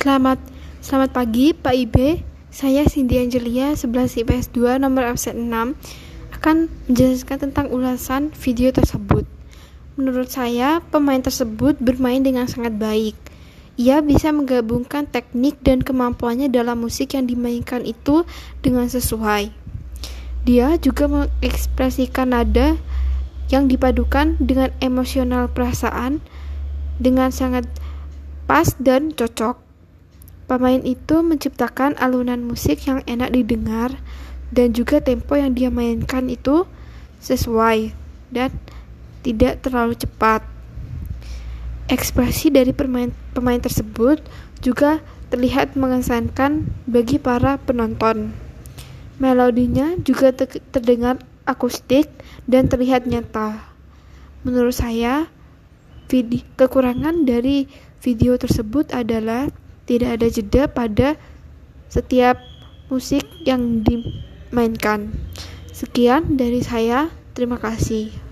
Selamat 0.00 0.40
selamat 0.80 1.12
pagi 1.12 1.52
Pak 1.52 1.76
Ibe. 1.76 2.24
Saya 2.48 2.88
Cindy 2.88 3.20
Angelia 3.20 3.76
11 3.76 4.24
IPS 4.24 4.48
2 4.56 4.80
nomor 4.80 5.04
absen 5.04 5.52
6 5.52 5.76
akan 6.40 6.72
menjelaskan 6.88 7.36
tentang 7.36 7.68
ulasan 7.68 8.32
video 8.32 8.72
tersebut. 8.72 9.28
Menurut 10.00 10.32
saya, 10.32 10.80
pemain 10.88 11.20
tersebut 11.20 11.76
bermain 11.84 12.24
dengan 12.24 12.48
sangat 12.48 12.80
baik. 12.80 13.12
Ia 13.76 14.00
bisa 14.00 14.32
menggabungkan 14.32 15.04
teknik 15.04 15.60
dan 15.60 15.84
kemampuannya 15.84 16.48
dalam 16.48 16.80
musik 16.80 17.12
yang 17.12 17.28
dimainkan 17.28 17.84
itu 17.84 18.24
dengan 18.64 18.88
sesuai. 18.88 19.52
Dia 20.48 20.80
juga 20.80 21.12
mengekspresikan 21.12 22.32
nada 22.32 22.80
yang 23.52 23.68
dipadukan 23.68 24.40
dengan 24.40 24.72
emosional 24.80 25.52
perasaan 25.52 26.24
dengan 26.96 27.28
sangat 27.28 27.68
pas 28.48 28.72
dan 28.80 29.12
cocok. 29.12 29.69
Pemain 30.50 30.82
itu 30.82 31.22
menciptakan 31.22 31.94
alunan 32.02 32.42
musik 32.42 32.82
yang 32.90 33.06
enak 33.06 33.30
didengar 33.30 33.94
dan 34.50 34.74
juga 34.74 34.98
tempo 34.98 35.38
yang 35.38 35.54
dia 35.54 35.70
mainkan 35.70 36.26
itu 36.26 36.66
sesuai 37.22 37.94
dan 38.34 38.50
tidak 39.22 39.62
terlalu 39.62 39.94
cepat. 39.94 40.42
Ekspresi 41.86 42.50
dari 42.50 42.74
pemain, 42.74 43.14
pemain 43.30 43.62
tersebut 43.62 44.26
juga 44.58 44.98
terlihat 45.30 45.78
mengesankan 45.78 46.66
bagi 46.82 47.22
para 47.22 47.54
penonton. 47.62 48.34
Melodinya 49.22 49.94
juga 50.02 50.34
terdengar 50.74 51.22
akustik 51.46 52.10
dan 52.50 52.66
terlihat 52.66 53.06
nyata. 53.06 53.70
Menurut 54.42 54.74
saya, 54.74 55.30
kekurangan 56.58 57.22
dari 57.22 57.70
video 58.02 58.34
tersebut 58.34 58.90
adalah 58.90 59.46
tidak 59.90 60.22
ada 60.22 60.26
jeda 60.30 60.62
pada 60.70 61.08
setiap 61.90 62.38
musik 62.86 63.26
yang 63.42 63.82
dimainkan. 63.82 65.10
Sekian 65.74 66.38
dari 66.38 66.62
saya, 66.62 67.10
terima 67.34 67.58
kasih. 67.58 68.29